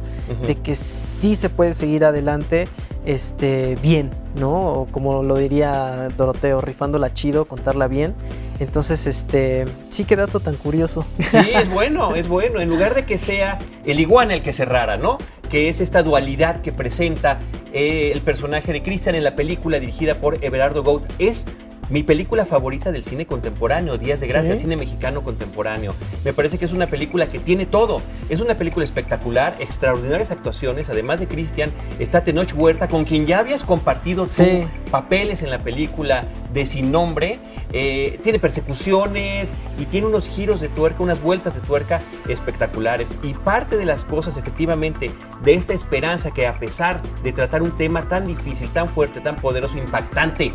de 0.46 0.54
que 0.56 0.74
sí 0.74 1.36
se 1.36 1.50
puede 1.50 1.74
seguir 1.74 2.04
adelante 2.04 2.68
este, 3.04 3.76
bien, 3.82 4.10
¿no? 4.34 4.72
O 4.72 4.86
como 4.86 5.22
lo 5.22 5.36
diría 5.36 6.08
Doroteo, 6.16 6.60
rifándola 6.60 7.12
chido, 7.12 7.44
contarla 7.44 7.86
bien. 7.86 8.14
Entonces, 8.60 9.06
este, 9.06 9.64
sí, 9.88 10.04
qué 10.04 10.16
dato 10.16 10.40
tan 10.40 10.56
curioso. 10.56 11.06
Sí, 11.28 11.38
es 11.54 11.68
bueno, 11.70 12.14
es 12.14 12.28
bueno. 12.28 12.60
En 12.60 12.68
lugar 12.68 12.94
de 12.94 13.04
que 13.04 13.18
sea 13.18 13.58
el 13.84 14.00
iguana 14.00 14.34
el 14.34 14.42
que 14.42 14.52
cerrara, 14.52 14.96
¿no? 14.96 15.18
Que 15.50 15.68
es 15.68 15.80
esta 15.80 16.02
dualidad 16.02 16.60
que 16.62 16.72
presenta 16.72 17.40
eh, 17.72 18.10
el 18.12 18.20
personaje 18.22 18.72
de 18.72 18.82
Christian 18.82 19.14
en 19.14 19.24
la 19.24 19.34
película 19.34 19.80
dirigida 19.80 20.16
por 20.16 20.44
Everardo 20.44 20.82
Gout. 20.82 21.04
Es 21.18 21.44
mi 21.90 22.02
película 22.02 22.44
favorita 22.44 22.92
del 22.92 23.04
cine 23.04 23.26
contemporáneo, 23.26 23.98
Días 23.98 24.20
de 24.20 24.28
Gracia, 24.28 24.54
¿Sí? 24.54 24.62
cine 24.62 24.76
mexicano 24.76 25.22
contemporáneo. 25.22 25.94
Me 26.24 26.32
parece 26.32 26.58
que 26.58 26.64
es 26.64 26.72
una 26.72 26.86
película 26.86 27.28
que 27.28 27.38
tiene 27.38 27.66
todo. 27.66 28.00
Es 28.28 28.40
una 28.40 28.54
película 28.54 28.84
espectacular, 28.84 29.56
extraordinarias 29.60 30.30
actuaciones. 30.30 30.88
Además 30.88 31.20
de 31.20 31.28
Christian, 31.28 31.72
está 31.98 32.24
Tenoch 32.24 32.52
Huerta, 32.54 32.88
con 32.88 33.04
quien 33.04 33.26
ya 33.26 33.40
habías 33.40 33.64
compartido 33.64 34.26
tú 34.26 34.68
papeles 34.90 35.42
en 35.42 35.50
la 35.50 35.58
película 35.58 36.24
de 36.52 36.66
Sin 36.66 36.90
Nombre. 36.90 37.38
Eh, 37.72 38.20
tiene 38.22 38.38
persecuciones 38.38 39.52
y 39.78 39.86
tiene 39.86 40.06
unos 40.06 40.28
giros 40.28 40.60
de 40.60 40.68
tuerca, 40.68 41.02
unas 41.02 41.20
vueltas 41.20 41.54
de 41.54 41.60
tuerca 41.60 42.02
espectaculares. 42.28 43.18
Y 43.22 43.34
parte 43.34 43.76
de 43.76 43.84
las 43.84 44.04
cosas, 44.04 44.36
efectivamente, 44.36 45.10
de 45.42 45.54
esta 45.54 45.72
esperanza 45.72 46.30
que 46.30 46.46
a 46.46 46.54
pesar 46.54 47.02
de 47.22 47.32
tratar 47.32 47.62
un 47.62 47.76
tema 47.76 48.08
tan 48.08 48.26
difícil, 48.26 48.70
tan 48.70 48.88
fuerte, 48.88 49.20
tan 49.20 49.36
poderoso, 49.36 49.76
impactante 49.76 50.52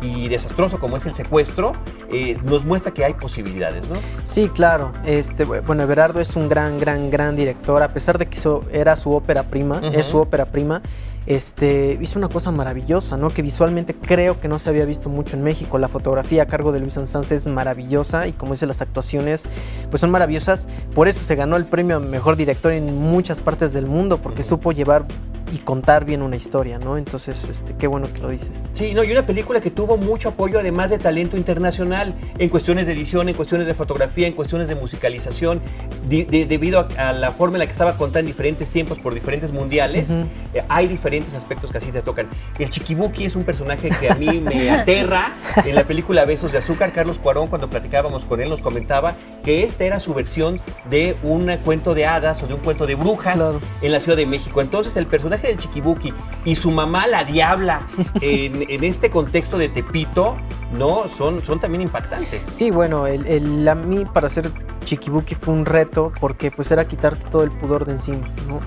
y 0.00 0.28
desastroso 0.28 0.78
como 0.78 0.96
es 0.96 1.06
el 1.06 1.14
secuestro, 1.14 1.72
eh, 2.10 2.38
nos 2.44 2.64
muestra 2.64 2.92
que 2.92 3.04
hay 3.04 3.14
posibilidades, 3.14 3.88
¿no? 3.88 3.96
Sí, 4.24 4.48
claro. 4.48 4.92
Este, 5.04 5.44
bueno, 5.44 5.82
Everardo 5.82 6.20
es 6.20 6.36
un 6.36 6.48
gran, 6.48 6.78
gran, 6.78 7.10
gran 7.10 7.36
director. 7.36 7.82
A 7.82 7.88
pesar 7.88 8.18
de 8.18 8.26
que 8.26 8.38
eso 8.38 8.62
era 8.70 8.96
su 8.96 9.12
ópera 9.12 9.44
prima, 9.44 9.80
es 9.92 10.06
su 10.06 10.18
ópera 10.18 10.46
prima. 10.46 10.82
Este, 11.26 11.98
hizo 12.00 12.20
una 12.20 12.28
cosa 12.28 12.52
maravillosa, 12.52 13.16
¿no? 13.16 13.30
Que 13.30 13.42
visualmente 13.42 13.94
creo 13.94 14.38
que 14.38 14.46
no 14.46 14.60
se 14.60 14.68
había 14.68 14.84
visto 14.84 15.08
mucho 15.08 15.36
en 15.36 15.42
México. 15.42 15.76
La 15.78 15.88
fotografía 15.88 16.44
a 16.44 16.46
cargo 16.46 16.70
de 16.70 16.78
Luis 16.78 16.94
Sanz 16.94 17.32
es 17.32 17.48
maravillosa 17.48 18.28
y 18.28 18.32
como 18.32 18.52
dice 18.52 18.66
las 18.66 18.80
actuaciones, 18.80 19.48
pues 19.90 20.00
son 20.00 20.12
maravillosas. 20.12 20.68
Por 20.94 21.08
eso 21.08 21.24
se 21.24 21.34
ganó 21.34 21.56
el 21.56 21.64
premio 21.64 21.96
a 21.96 22.00
mejor 22.00 22.36
director 22.36 22.70
en 22.70 22.96
muchas 22.96 23.40
partes 23.40 23.72
del 23.72 23.86
mundo, 23.86 24.18
porque 24.22 24.44
supo 24.44 24.70
llevar 24.70 25.04
y 25.52 25.58
contar 25.58 26.04
bien 26.04 26.22
una 26.22 26.36
historia, 26.36 26.78
¿no? 26.78 26.96
Entonces, 26.96 27.48
este, 27.48 27.74
qué 27.76 27.86
bueno 27.86 28.12
que 28.12 28.18
lo 28.20 28.28
dices. 28.30 28.62
Sí, 28.72 28.94
no, 28.94 29.04
y 29.04 29.12
una 29.12 29.24
película 29.26 29.60
que 29.60 29.70
tuvo 29.70 29.96
mucho 29.96 30.30
apoyo, 30.30 30.58
además 30.58 30.90
de 30.90 30.98
talento 30.98 31.36
internacional, 31.36 32.14
en 32.38 32.48
cuestiones 32.48 32.86
de 32.86 32.92
edición, 32.94 33.28
en 33.28 33.34
cuestiones 33.34 33.66
de 33.66 33.74
fotografía, 33.74 34.26
en 34.26 34.32
cuestiones 34.32 34.68
de 34.68 34.74
musicalización, 34.74 35.60
de- 36.08 36.24
de- 36.24 36.46
debido 36.46 36.80
a, 36.80 37.08
a 37.10 37.12
la 37.12 37.30
forma 37.32 37.56
en 37.56 37.60
la 37.60 37.66
que 37.66 37.72
estaba 37.72 37.96
contada 37.96 38.20
en 38.20 38.26
diferentes 38.26 38.70
tiempos 38.70 38.98
por 38.98 39.14
diferentes 39.14 39.52
mundiales. 39.52 40.10
Ujú. 40.10 40.26
eh, 40.54 40.62
hay 40.68 40.88
diferentes 40.88 41.32
aspectos 41.34 41.70
que 41.70 41.78
así 41.78 41.92
se 41.92 42.02
tocan. 42.02 42.26
El 42.58 42.70
Chiquibuki 42.70 43.24
es 43.24 43.36
un 43.36 43.44
personaje 43.44 43.88
que 44.00 44.10
a 44.10 44.14
mí 44.14 44.40
me 44.40 44.70
aterra. 44.70 45.32
En 45.64 45.74
la 45.74 45.84
película 45.84 46.24
Besos 46.24 46.52
de 46.52 46.58
Azúcar, 46.58 46.92
Carlos 46.92 47.18
Cuarón, 47.18 47.48
cuando 47.48 47.68
platicábamos 47.70 48.24
con 48.24 48.40
él, 48.40 48.48
nos 48.48 48.60
comentaba 48.60 49.14
que 49.44 49.62
esta 49.64 49.84
era 49.84 50.00
su 50.00 50.12
versión 50.12 50.60
de 50.90 51.16
un 51.22 51.46
cuento 51.64 51.94
de 51.94 52.06
hadas 52.06 52.42
o 52.42 52.46
de 52.46 52.54
un 52.54 52.60
cuento 52.60 52.86
de 52.86 52.94
brujas 52.96 53.34
Claro. 53.36 53.60
en 53.80 53.92
la 53.92 54.00
Ciudad 54.00 54.16
de 54.16 54.26
México. 54.26 54.60
Entonces, 54.60 54.96
el 54.96 55.06
personaje 55.06 55.35
del 55.42 55.58
Chiquibuki 55.58 56.12
y 56.44 56.54
su 56.54 56.70
mamá, 56.70 57.06
la 57.06 57.24
Diabla, 57.24 57.86
en, 58.20 58.68
en 58.70 58.84
este 58.84 59.10
contexto 59.10 59.58
de 59.58 59.68
Tepito, 59.68 60.36
¿no? 60.78 61.08
Son, 61.08 61.44
son 61.44 61.60
también 61.60 61.82
impactantes. 61.82 62.42
Sí, 62.48 62.70
bueno, 62.70 63.06
el, 63.06 63.26
el- 63.26 63.68
a 63.68 63.74
mí 63.74 64.04
para 64.12 64.26
hacer 64.28 64.50
Chikibuki 64.84 65.34
fue 65.34 65.54
un 65.54 65.64
reto 65.66 66.12
porque 66.20 66.50
pues 66.50 66.70
era 66.70 66.86
quitarte 66.86 67.28
todo 67.30 67.42
el 67.42 67.50
pudor 67.50 67.84
de 67.84 67.92
encima, 67.92 68.26
¿no? 68.48 68.60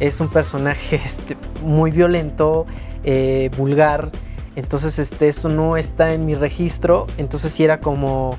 Es 0.00 0.20
un 0.20 0.28
personaje 0.28 0.96
este, 1.04 1.36
muy 1.62 1.90
violento, 1.90 2.66
eh, 3.04 3.50
vulgar, 3.56 4.10
entonces 4.56 4.98
este, 4.98 5.28
eso 5.28 5.48
no 5.48 5.76
está 5.76 6.12
en 6.14 6.26
mi 6.26 6.34
registro, 6.34 7.06
entonces 7.18 7.52
sí 7.52 7.64
era 7.64 7.80
como, 7.80 8.36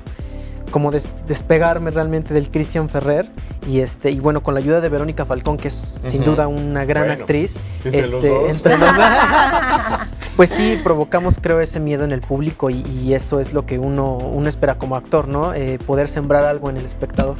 como 0.70 0.90
des- 0.90 1.14
despegarme 1.26 1.90
realmente 1.90 2.34
del 2.34 2.50
Christian 2.50 2.88
Ferrer 2.88 3.28
y, 3.66 3.80
este, 3.80 4.10
y 4.10 4.20
bueno, 4.20 4.42
con 4.42 4.54
la 4.54 4.60
ayuda 4.60 4.80
de 4.80 4.88
Verónica 4.88 5.24
Falcón, 5.24 5.56
que 5.56 5.68
es 5.68 5.98
sin 6.02 6.24
duda 6.24 6.48
una 6.48 6.84
gran 6.84 7.06
Bueno, 7.06 7.22
actriz, 7.22 7.60
entre 7.84 8.00
los 8.02 8.12
este, 8.12 8.28
dos. 8.28 8.50
entre 8.50 8.78
los 8.78 8.96
dos. 8.96 9.06
Pues 10.36 10.48
sí, 10.48 10.80
provocamos 10.82 11.38
creo 11.38 11.60
ese 11.60 11.78
miedo 11.78 12.04
en 12.04 12.10
el 12.12 12.22
público 12.22 12.70
y, 12.70 12.80
y 12.80 13.12
eso 13.12 13.38
es 13.38 13.52
lo 13.52 13.66
que 13.66 13.78
uno, 13.78 14.16
uno 14.16 14.48
espera 14.48 14.76
como 14.76 14.96
actor, 14.96 15.28
¿no? 15.28 15.52
Eh, 15.52 15.78
poder 15.86 16.08
sembrar 16.08 16.44
algo 16.44 16.70
en 16.70 16.78
el 16.78 16.86
espectador. 16.86 17.36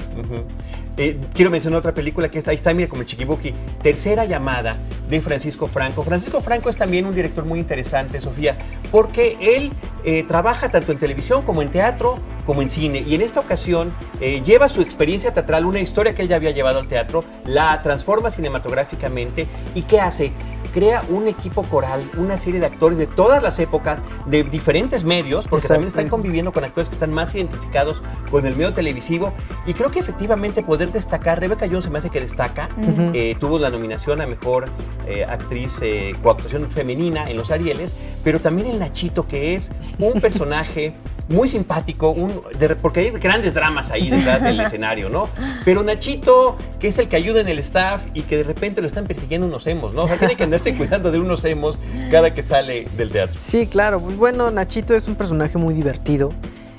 Eh, 0.98 1.18
quiero 1.32 1.50
mencionar 1.50 1.78
otra 1.78 1.94
película 1.94 2.30
que 2.30 2.38
está, 2.38 2.50
ahí 2.50 2.58
está, 2.58 2.74
mire, 2.74 2.88
como 2.88 3.00
el 3.00 3.08
Chiquibuki. 3.08 3.54
Tercera 3.82 4.26
llamada 4.26 4.76
de 5.08 5.22
Francisco 5.22 5.66
Franco. 5.68 6.02
Francisco 6.02 6.42
Franco 6.42 6.68
es 6.68 6.76
también 6.76 7.06
un 7.06 7.14
director 7.14 7.46
muy 7.46 7.58
interesante, 7.58 8.20
Sofía, 8.20 8.58
porque 8.90 9.38
él 9.40 9.72
eh, 10.04 10.24
trabaja 10.24 10.68
tanto 10.70 10.92
en 10.92 10.98
televisión 10.98 11.42
como 11.42 11.62
en 11.62 11.70
teatro, 11.70 12.18
como 12.46 12.62
en 12.62 12.68
cine. 12.68 13.04
Y 13.06 13.14
en 13.14 13.22
esta 13.22 13.40
ocasión 13.40 13.92
eh, 14.20 14.42
lleva 14.44 14.68
su 14.68 14.80
experiencia 14.80 15.32
teatral, 15.32 15.64
una 15.64 15.80
historia 15.80 16.14
que 16.14 16.22
él 16.22 16.28
ya 16.28 16.36
había 16.36 16.50
llevado 16.50 16.80
al 16.80 16.88
teatro, 16.88 17.24
la 17.44 17.80
transforma 17.82 18.30
cinematográficamente. 18.30 19.46
¿Y 19.74 19.82
qué 19.82 20.00
hace? 20.00 20.32
Crea 20.72 21.04
un 21.08 21.28
equipo 21.28 21.62
coral, 21.64 22.10
una 22.16 22.38
serie 22.38 22.60
de 22.60 22.66
actores 22.66 22.98
de 22.98 23.06
todas 23.06 23.42
las 23.42 23.58
épocas, 23.58 23.98
de 24.26 24.42
diferentes 24.44 25.04
medios, 25.04 25.46
porque 25.46 25.68
también 25.68 25.88
están 25.88 26.08
conviviendo 26.08 26.52
con 26.52 26.64
actores 26.64 26.88
que 26.88 26.94
están 26.94 27.12
más 27.12 27.34
identificados 27.34 28.02
con 28.30 28.46
el 28.46 28.56
medio 28.56 28.72
televisivo. 28.72 29.34
Y 29.66 29.74
creo 29.74 29.90
que 29.90 29.98
efectivamente 29.98 30.62
poder 30.62 30.90
destacar, 30.92 31.40
Rebeca 31.40 31.66
Jones 31.66 31.84
se 31.84 31.90
me 31.90 31.98
hace 31.98 32.10
que 32.10 32.20
destaca, 32.20 32.68
eh, 33.12 33.36
tuvo 33.38 33.58
la 33.58 33.70
nominación 33.70 34.20
a 34.20 34.26
mejor 34.26 34.66
eh, 35.06 35.24
actriz 35.24 35.78
eh, 35.82 36.14
coactuación 36.22 36.70
femenina 36.70 37.28
en 37.30 37.36
los 37.36 37.50
Arieles, 37.50 37.94
pero 38.24 38.40
también 38.40 38.68
el 38.68 38.78
Nachito, 38.78 39.26
que 39.26 39.54
es 39.54 39.70
un 39.98 40.20
personaje 40.20 40.94
muy 41.28 41.48
simpático, 41.48 42.10
un, 42.10 42.40
de- 42.58 42.76
porque 42.76 43.00
hay 43.00 43.10
grandes 43.10 43.54
dramas 43.54 43.90
ahí 43.90 44.10
detrás 44.10 44.42
del 44.42 44.58
escenario, 44.66 45.08
¿no? 45.08 45.28
Pero 45.64 45.82
Nachito, 45.82 46.56
que 46.80 46.88
es 46.88 46.98
el 46.98 47.08
que 47.08 47.16
ayuda 47.16 47.40
en 47.40 47.48
el 47.48 47.58
staff 47.60 48.02
y 48.14 48.22
que 48.22 48.36
de 48.38 48.42
repente 48.44 48.80
lo 48.80 48.86
están 48.86 49.06
persiguiendo 49.06 49.46
unos 49.46 49.66
emos, 49.66 49.94
¿no? 49.94 50.02
O 50.02 50.08
sea, 50.08 50.18
tiene 50.18 50.36
que 50.36 50.44
andarse 50.44 50.74
cuidando 50.76 51.10
de 51.12 51.18
unos 51.20 51.44
emos 51.44 51.78
cada 52.10 52.34
que 52.34 52.42
sale 52.42 52.86
del 52.96 53.10
teatro. 53.10 53.40
Sí, 53.40 53.66
claro. 53.66 54.00
Pues 54.00 54.16
bueno, 54.16 54.50
Nachito 54.50 54.94
es 54.94 55.06
un 55.08 55.14
personaje 55.14 55.58
muy 55.58 55.74
divertido. 55.74 56.30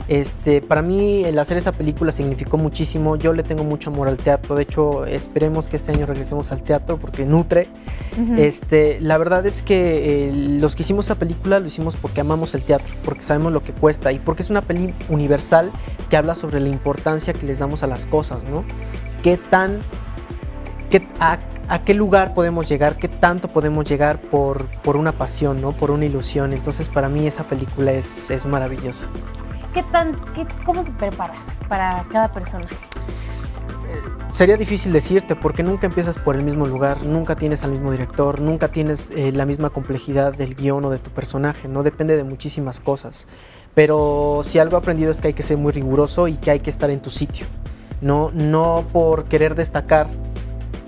Este, 0.08 0.62
para 0.62 0.82
mí 0.82 1.24
el 1.24 1.40
hacer 1.40 1.58
esa 1.58 1.72
película 1.72 2.12
significó 2.12 2.58
muchísimo. 2.58 3.16
Yo 3.16 3.34
le 3.34 3.44
tengo 3.44 3.64
mucho 3.64 3.90
amor 3.90 4.08
al 4.08 4.18
teatro. 4.18 4.56
De 4.56 4.64
hecho, 4.64 5.06
esperemos 5.06 5.68
que 5.68 5.78
este 5.78 5.94
año 5.94 6.06
regresemos 6.06 6.52
al 6.52 6.62
teatro 6.62 6.98
porque 6.98 7.26
nutre. 7.26 7.68
Ujú. 8.22 8.36
Este, 8.38 9.00
la 9.00 9.18
verdad 9.18 9.46
es 9.46 9.64
que 9.64 10.26
eh, 10.26 10.32
los 10.34 10.76
que 10.76 10.84
hicimos 10.84 11.06
esa 11.06 11.16
película 11.16 11.60
lo 11.60 11.68
hicimos 11.68 11.96
porque 11.96 12.22
amamos 12.22 12.54
el 12.54 12.64
teatro, 12.64 12.94
porque 13.06 13.24
sabemos 13.24 13.54
lo 13.54 13.64
que 13.64 13.72
cuesta 13.72 14.12
y 14.12 14.20
porque 14.20 14.42
es 14.42 14.50
una 14.50 14.62
peli 14.62 14.94
universal 15.10 15.72
que 16.10 16.18
habla 16.18 16.36
sobre 16.36 16.60
la 16.60 16.70
importancia 16.70 17.34
que 17.34 17.46
les 17.46 17.60
damos 17.60 17.84
a 17.84 17.88
las 17.88 18.06
cosas, 18.06 18.46
¿no? 18.46 18.66
Qué 19.22 19.38
tan, 19.38 19.80
qué, 20.90 21.08
a, 21.20 21.40
a 21.70 21.84
qué 21.86 21.94
lugar 21.94 22.34
podemos 22.34 22.68
llegar, 22.68 22.98
qué 22.98 23.08
tanto 23.08 23.48
podemos 23.48 23.86
llegar 23.86 24.20
por, 24.20 24.66
por 24.84 24.98
una 24.98 25.14
pasión, 25.14 25.62
¿no? 25.62 25.72
Por 25.72 25.92
una 25.92 26.04
ilusión. 26.06 26.52
Entonces 26.52 26.90
para 26.90 27.08
mí 27.08 27.26
esa 27.26 27.46
película 27.46 27.94
es, 27.94 28.30
es 28.30 28.46
maravillosa. 28.46 29.08
¿Qué 29.74 29.84
tan, 29.84 30.14
qué- 30.36 30.46
¿Cómo 30.66 30.84
te 30.84 30.92
preparas 30.92 31.44
para 31.68 32.06
cada 32.12 32.32
personaje? 32.32 32.76
Sería 34.32 34.58
difícil 34.58 34.92
decirte 34.92 35.36
porque 35.36 35.62
nunca 35.62 35.86
empiezas 35.86 36.18
por 36.18 36.36
el 36.36 36.42
mismo 36.44 36.66
lugar, 36.66 37.04
nunca 37.04 37.36
tienes 37.36 37.64
al 37.64 37.72
mismo 37.72 37.92
director, 37.92 38.40
nunca 38.42 38.68
tienes 38.68 39.12
eh, 39.12 39.32
la 39.32 39.46
misma 39.46 39.70
complejidad 39.70 40.34
del 40.34 40.56
guion 40.56 40.84
o 40.86 40.90
de 40.90 40.98
tu 40.98 41.12
personaje, 41.12 41.68
no 41.68 41.84
depende 41.84 42.18
de 42.18 42.24
muchísimas 42.24 42.80
cosas. 42.80 43.28
Pero 43.76 44.42
si 44.44 44.58
algo 44.58 44.76
he 44.76 44.80
aprendido 44.80 45.12
es 45.12 45.22
que 45.22 45.28
hay 45.28 45.34
que 45.34 45.44
ser 45.44 45.58
muy 45.58 45.72
riguroso 45.72 46.28
y 46.28 46.38
que 46.38 46.50
hay 46.52 46.60
que 46.62 46.72
estar 46.72 46.90
en 46.90 47.00
tu 47.02 47.10
sitio. 47.12 47.46
No, 48.02 48.32
no 48.34 48.86
por 48.92 49.26
querer 49.26 49.54
destacar 49.56 50.08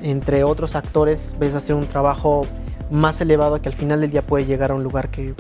entre 0.01 0.43
otros 0.43 0.75
actores 0.75 1.35
ves 1.39 1.55
hacer 1.55 1.75
un 1.75 1.87
trabajo 1.87 2.45
más 2.91 3.21
elevado 3.21 3.59
que 3.61 3.69
al 3.69 3.75
final 3.75 4.01
del 4.01 4.11
día 4.11 4.21
puede 4.23 4.45
llegar 4.45 4.71
a 4.71 4.75
un 4.75 4.83
lugar 4.83 5.09
que 5.09 5.33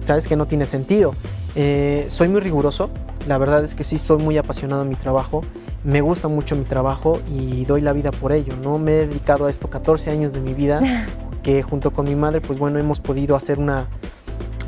sabes 0.00 0.28
que 0.28 0.36
no 0.36 0.46
tiene 0.46 0.66
sentido. 0.66 1.14
Eh, 1.58 2.04
soy 2.08 2.28
muy 2.28 2.40
riguroso, 2.40 2.90
la 3.26 3.38
verdad 3.38 3.64
es 3.64 3.74
que 3.74 3.82
sí 3.82 3.96
soy 3.96 4.18
muy 4.22 4.36
apasionado 4.36 4.82
en 4.82 4.90
mi 4.90 4.94
trabajo, 4.94 5.40
me 5.84 6.02
gusta 6.02 6.28
mucho 6.28 6.54
mi 6.54 6.64
trabajo 6.64 7.20
y 7.32 7.64
doy 7.64 7.80
la 7.80 7.92
vida 7.94 8.10
por 8.10 8.32
ello. 8.32 8.52
No 8.62 8.76
me 8.78 8.92
he 8.92 9.06
dedicado 9.06 9.46
a 9.46 9.50
esto 9.50 9.68
14 9.70 10.10
años 10.10 10.32
de 10.34 10.40
mi 10.40 10.52
vida, 10.52 10.80
que 11.42 11.62
junto 11.62 11.92
con 11.92 12.04
mi 12.04 12.14
madre, 12.14 12.40
pues 12.42 12.58
bueno, 12.58 12.78
hemos 12.78 13.00
podido 13.00 13.36
hacer 13.36 13.58
una, 13.58 13.86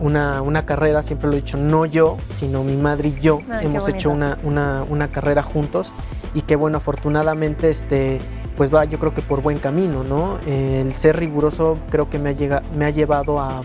una, 0.00 0.40
una 0.40 0.64
carrera, 0.64 1.02
siempre 1.02 1.28
lo 1.28 1.34
he 1.34 1.40
dicho, 1.40 1.58
no 1.58 1.84
yo, 1.84 2.16
sino 2.30 2.64
mi 2.64 2.76
madre 2.76 3.08
y 3.10 3.20
yo 3.20 3.40
Ay, 3.50 3.66
hemos 3.66 3.86
hecho 3.88 4.10
una, 4.10 4.38
una, 4.42 4.82
una 4.88 5.08
carrera 5.08 5.42
juntos 5.42 5.92
y 6.34 6.40
que 6.42 6.56
bueno, 6.56 6.78
afortunadamente 6.78 7.68
este 7.68 8.20
pues 8.56 8.74
va 8.74 8.84
yo 8.84 8.98
creo 8.98 9.14
que 9.14 9.22
por 9.22 9.40
buen 9.40 9.58
camino, 9.58 10.02
¿no? 10.02 10.38
El 10.44 10.92
ser 10.96 11.16
riguroso 11.16 11.78
creo 11.90 12.10
que 12.10 12.18
me 12.18 12.30
ha, 12.30 12.32
llega- 12.32 12.62
me 12.76 12.86
ha 12.86 12.90
llevado 12.90 13.38
a, 13.38 13.62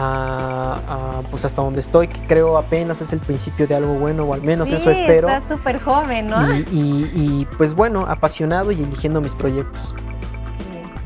a- 0.00 1.18
a, 1.18 1.22
pues 1.30 1.44
hasta 1.44 1.60
donde 1.62 1.80
estoy, 1.80 2.06
que 2.08 2.20
creo 2.26 2.56
apenas 2.56 3.00
es 3.02 3.12
el 3.12 3.18
principio 3.18 3.66
de 3.66 3.74
algo 3.74 3.94
bueno, 3.94 4.24
o 4.24 4.34
al 4.34 4.42
menos 4.42 4.68
sí, 4.68 4.76
eso 4.76 4.90
espero. 4.90 5.28
Estás 5.28 5.48
súper 5.48 5.80
joven, 5.80 6.28
¿no? 6.28 6.54
Y, 6.54 6.60
y- 6.70 7.10
y, 7.14 7.48
pues 7.56 7.74
bueno, 7.74 8.06
apasionado 8.06 8.70
y 8.70 8.82
eligiendo 8.82 9.20
mis 9.20 9.34
proyectos. 9.34 9.94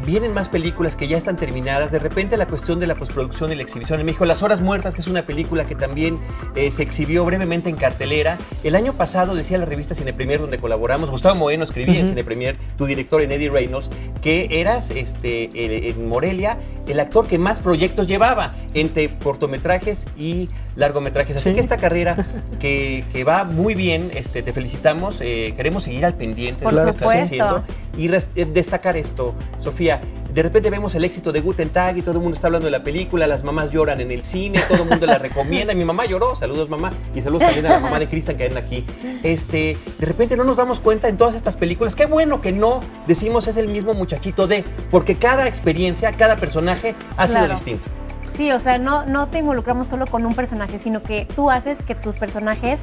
Vienen 0.04 0.32
más 0.34 0.48
películas 0.48 0.96
que 0.96 1.06
ya 1.08 1.16
están 1.16 1.36
terminadas. 1.36 1.92
De 1.92 1.98
repente 1.98 2.36
la 2.36 2.46
cuestión 2.46 2.80
de 2.80 2.86
la 2.86 2.94
postproducción 2.96 3.52
y 3.52 3.54
la 3.54 3.62
exhibición 3.62 4.00
en 4.00 4.06
México. 4.06 4.24
Las 4.24 4.42
Horas 4.42 4.60
Muertas, 4.60 4.94
que 4.94 5.00
es 5.00 5.06
una 5.06 5.24
película 5.26 5.64
que 5.64 5.74
también 5.74 6.18
eh, 6.56 6.70
se 6.70 6.82
exhibió 6.82 7.24
brevemente 7.24 7.68
en 7.70 7.76
cartelera. 7.76 8.38
El 8.64 8.74
año 8.74 8.94
pasado 8.94 9.34
decía 9.34 9.58
la 9.58 9.64
revista 9.64 9.94
Cine 9.94 10.12
Premier 10.12 10.40
donde 10.40 10.58
colaboramos, 10.58 11.10
Gustavo 11.10 11.34
Moeno 11.36 11.64
escribía 11.64 11.94
en 11.94 12.00
Ujú. 12.02 12.08
Cine 12.10 12.24
Premier, 12.24 12.56
tu 12.76 12.86
director 12.86 13.22
en 13.22 13.30
Eddie 13.32 13.50
Reynolds, 13.50 13.90
que 14.22 14.48
eras 14.60 14.90
este, 14.90 15.90
en 15.90 16.08
Morelia 16.08 16.58
el 16.88 16.98
actor 16.98 17.26
que 17.28 17.38
más 17.38 17.60
proyectos 17.60 18.06
llevaba 18.08 18.54
entre 18.74 19.08
cortometrajes 19.18 20.06
y 20.18 20.48
largometrajes. 20.76 21.36
Así 21.36 21.50
Sí. 21.50 21.54
que 21.54 21.60
esta 21.60 21.76
carrera 21.76 22.26
que, 22.60 23.04
que 23.12 23.24
va 23.24 23.44
muy 23.44 23.74
bien, 23.74 24.10
este, 24.14 24.42
te 24.42 24.52
felicitamos. 24.52 25.20
eh, 25.20 25.52
queremos 25.56 25.84
seguir 25.84 26.04
al 26.04 26.14
pendiente 26.14 26.64
Por 26.64 26.72
de 26.74 26.78
lo 26.80 26.84
que 26.86 26.90
estás 26.90 27.14
haciendo. 27.14 27.62
Y 27.96 28.08
eh, 28.12 28.20
destacar 28.46 28.96
esto, 28.96 29.34
Sofía, 29.58 30.00
de 30.32 30.42
repente 30.42 30.70
vemos 30.70 30.94
el 30.94 31.04
éxito 31.04 31.30
de 31.30 31.40
Guten 31.42 31.68
Tag 31.70 31.98
y 31.98 32.02
todo 32.02 32.12
el 32.14 32.20
mundo 32.20 32.34
está 32.34 32.46
hablando 32.46 32.64
de 32.64 32.70
la 32.70 32.82
película, 32.82 33.26
las 33.26 33.44
mamás 33.44 33.70
lloran 33.70 34.00
en 34.00 34.10
el 34.10 34.24
cine, 34.24 34.60
todo 34.66 34.82
el 34.84 34.88
mundo 34.88 35.04
la 35.06 35.18
recomienda, 35.18 35.74
mi 35.74 35.84
mamá 35.84 36.06
lloró, 36.06 36.34
saludos 36.34 36.70
mamá, 36.70 36.90
y 37.14 37.20
saludos 37.20 37.44
también 37.44 37.66
a 37.66 37.70
la 37.70 37.80
mamá 37.80 37.98
de 37.98 38.08
Cristian 38.08 38.36
que 38.38 38.46
anda 38.46 38.60
aquí. 38.60 38.84
Este, 39.22 39.76
de 39.98 40.06
repente 40.06 40.36
no 40.36 40.44
nos 40.44 40.56
damos 40.56 40.80
cuenta 40.80 41.08
en 41.08 41.18
todas 41.18 41.34
estas 41.34 41.56
películas, 41.56 41.94
qué 41.94 42.06
bueno 42.06 42.40
que 42.40 42.50
no 42.52 42.80
decimos 43.06 43.46
es 43.46 43.58
el 43.58 43.68
mismo 43.68 43.92
muchachito 43.92 44.46
de, 44.46 44.64
porque 44.90 45.16
cada 45.16 45.46
experiencia, 45.46 46.12
cada 46.12 46.36
personaje 46.36 46.94
ha 47.16 47.26
sido 47.26 47.40
Claro. 47.40 47.52
distinto. 47.54 47.88
Sí, 48.36 48.50
o 48.50 48.58
sea, 48.58 48.78
no, 48.78 49.04
no 49.04 49.28
te 49.28 49.38
involucramos 49.38 49.86
solo 49.86 50.06
con 50.06 50.24
un 50.24 50.34
personaje, 50.34 50.78
sino 50.78 51.02
que 51.02 51.26
tú 51.36 51.50
haces 51.50 51.82
que 51.82 51.94
tus 51.94 52.16
personajes 52.16 52.80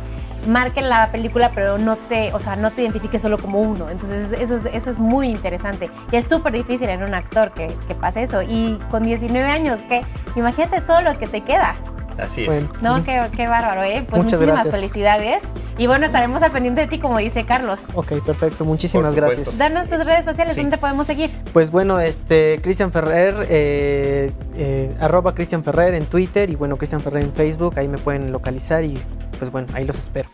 marquen 0.48 0.90
la 0.90 1.12
película, 1.12 1.52
pero 1.54 1.78
no 1.78 1.96
te, 1.96 2.32
o 2.34 2.40
sea, 2.40 2.56
no 2.56 2.72
te 2.72 2.84
identifiques 2.84 3.22
solo 3.22 3.38
como 3.40 3.60
uno. 3.60 3.90
Entonces, 3.90 4.32
eso 4.32 4.56
es, 4.56 4.66
eso 4.66 4.92
es 4.92 5.00
muy 5.00 5.28
interesante. 5.28 5.90
Y 6.12 6.18
es 6.18 6.26
súper 6.26 6.54
difícil 6.54 6.90
en 6.90 7.04
un 7.04 7.14
actor 7.14 7.52
que, 7.52 7.76
que 7.88 7.96
pase 7.96 8.24
eso. 8.24 8.42
Y 8.44 8.78
con 8.92 9.04
19 9.04 9.50
años, 9.50 9.82
que 9.84 10.02
imagínate 10.36 10.82
todo 10.82 11.02
lo 11.02 11.18
que 11.18 11.28
te 11.28 11.42
queda. 11.42 11.74
Así 12.22 12.42
es. 12.42 12.48
Bueno, 12.48 12.70
No, 12.82 13.04
qué, 13.04 13.22
qué 13.36 13.48
bárbaro, 13.48 13.84
¿eh? 13.84 14.06
Pues 14.10 14.24
Muchas 14.24 14.40
muchísimas 14.40 14.64
gracias. 14.66 14.76
felicidades. 14.76 15.44
Y 15.78 15.88
bueno, 15.88 16.06
estaremos 16.06 16.42
al 16.44 16.52
pendiente 16.52 16.82
de 16.82 16.88
ti, 16.88 17.00
como 17.00 17.18
dice 17.18 17.46
Carlos. 17.46 17.80
ok, 17.94 18.14
perfecto. 18.26 18.66
Muchísimas 18.66 19.16
gracias. 19.16 19.58
Danos 19.58 19.88
tus 19.88 20.04
redes 20.06 20.26
sociales, 20.26 20.56
Sí. 20.56 20.62
¿dónde 20.62 20.76
te 20.78 20.82
podemos 20.82 21.08
seguir? 21.08 21.32
Pues 21.54 21.72
bueno, 21.72 22.00
este 22.00 22.60
Cristian 22.62 22.92
Ferrer, 22.92 23.36
eh, 23.50 24.32
eh, 24.56 24.94
arroba 25.00 25.34
Cristian 25.34 25.64
Ferrer 25.64 25.94
en 25.94 26.06
Twitter 26.08 26.50
y 26.50 26.56
bueno, 26.56 26.76
Cristian 26.78 27.00
Ferrer 27.02 27.24
en 27.24 27.34
Facebook, 27.34 27.74
ahí 27.78 27.88
me 27.88 27.98
pueden 27.98 28.32
localizar 28.32 28.84
y 28.84 29.02
pues 29.38 29.52
bueno, 29.52 29.68
ahí 29.74 29.86
los 29.86 29.98
espero. 29.98 30.30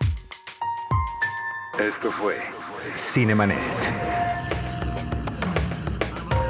Esto 1.79 2.11
fue 2.11 2.37
Cinemanet. 2.95 3.59